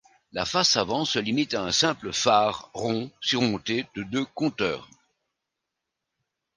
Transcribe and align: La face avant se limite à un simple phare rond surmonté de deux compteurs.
La 0.31 0.45
face 0.45 0.77
avant 0.77 1.05
se 1.05 1.19
limite 1.19 1.53
à 1.53 1.61
un 1.63 1.71
simple 1.71 2.11
phare 2.11 2.71
rond 2.73 3.11
surmonté 3.21 3.85
de 3.93 4.01
deux 4.01 4.25
compteurs. 4.25 4.89